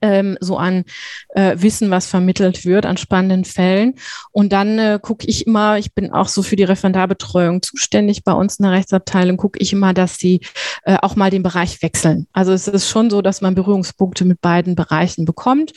[0.00, 0.84] ähm, so an
[1.30, 3.94] äh, Wissen, was vermittelt wird, an spannenden Fällen.
[4.32, 8.32] Und dann äh, gucke ich immer, ich bin auch so für die Referendarbetreuung zuständig bei
[8.32, 10.40] uns in der Rechtsabteilung, gucke ich immer, dass sie
[10.84, 12.26] äh, auch mal den Bereich wechseln.
[12.32, 15.72] Also es ist schon so, dass man Berührungspunkte mit beiden Bereichen bekommt,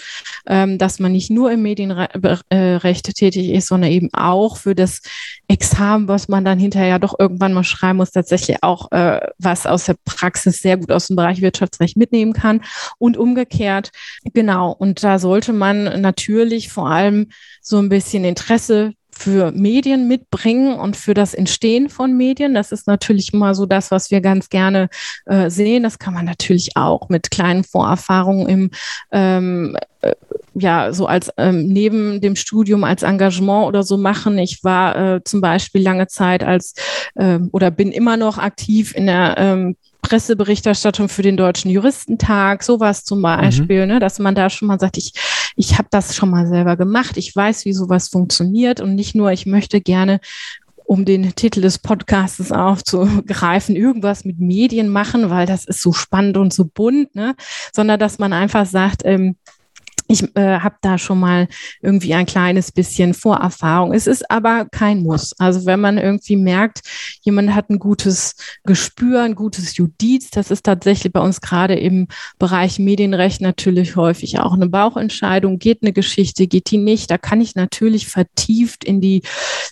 [0.48, 5.02] ähm, dass man nicht nur im Medienrecht äh, tätig ist, sondern eben auch für das
[5.48, 9.86] Examen, was man dann hinterher doch irgendwann mal schreiben muss, tatsächlich auch äh, was aus
[9.86, 12.62] der Praxis sehr gut aus dem Bereich Wirtschaftsrecht mitnehmen kann
[12.98, 13.87] und umgekehrt.
[14.34, 14.72] Genau.
[14.72, 17.28] Und da sollte man natürlich vor allem
[17.62, 22.54] so ein bisschen Interesse für Medien mitbringen und für das Entstehen von Medien.
[22.54, 24.90] Das ist natürlich immer so das, was wir ganz gerne
[25.26, 25.84] äh, sehen.
[25.84, 28.72] Das kann man natürlich auch mit kleinen Vorerfahrungen im
[29.12, 30.14] ähm, äh,
[30.54, 34.38] ja, so als ähm, neben dem Studium als Engagement oder so machen.
[34.38, 36.74] Ich war äh, zum Beispiel lange Zeit als
[37.16, 39.76] äh, oder bin immer noch aktiv in der ähm,
[40.08, 43.94] Presseberichterstattung für den Deutschen Juristentag, sowas zum Beispiel, mhm.
[43.94, 45.12] ne, dass man da schon mal sagt, ich,
[45.58, 49.32] ich habe das schon mal selber gemacht, ich weiß, wie sowas funktioniert und nicht nur,
[49.32, 50.22] ich möchte gerne
[50.86, 56.38] um den Titel des Podcasts aufzugreifen, irgendwas mit Medien machen, weil das ist so spannend
[56.38, 57.36] und so bunt, ne?
[57.74, 59.36] sondern dass man einfach sagt, ähm,
[60.08, 61.48] ich äh, habe da schon mal
[61.82, 63.94] irgendwie ein kleines bisschen Vorerfahrung.
[63.94, 65.34] Es ist aber kein Muss.
[65.38, 66.82] Also wenn man irgendwie merkt,
[67.22, 72.08] jemand hat ein gutes Gespür, ein gutes Judiz, das ist tatsächlich bei uns gerade im
[72.40, 75.60] Bereich Medienrecht natürlich häufig auch eine Bauchentscheidung.
[75.60, 77.12] Geht eine Geschichte, geht die nicht?
[77.12, 79.24] Da kann ich natürlich vertieft in die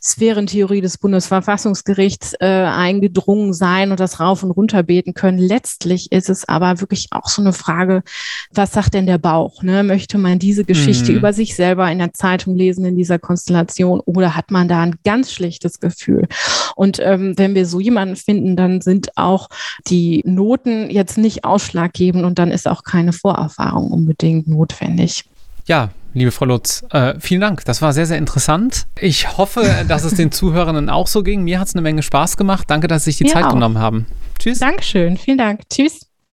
[0.03, 5.37] Sphärentheorie des Bundesverfassungsgerichts äh, eingedrungen sein und das rauf und runter beten können.
[5.37, 8.03] Letztlich ist es aber wirklich auch so eine Frage,
[8.51, 9.63] was sagt denn der Bauch?
[9.63, 9.83] Ne?
[9.83, 11.17] Möchte man diese Geschichte mhm.
[11.17, 14.95] über sich selber in der Zeitung lesen in dieser Konstellation oder hat man da ein
[15.03, 16.27] ganz schlechtes Gefühl?
[16.75, 19.49] Und ähm, wenn wir so jemanden finden, dann sind auch
[19.87, 25.25] die Noten jetzt nicht ausschlaggebend und dann ist auch keine Vorerfahrung unbedingt notwendig.
[25.67, 27.65] Ja, liebe Frau Lutz, äh, vielen Dank.
[27.65, 28.87] Das war sehr, sehr interessant.
[28.99, 31.43] Ich hoffe, dass es den Zuhörenden auch so ging.
[31.43, 32.65] Mir hat es eine Menge Spaß gemacht.
[32.69, 33.53] Danke, dass Sie sich die Mir Zeit auch.
[33.53, 34.05] genommen haben.
[34.39, 34.59] Tschüss.
[34.59, 35.17] Dankeschön.
[35.17, 35.61] Vielen Dank.
[35.69, 36.07] Tschüss.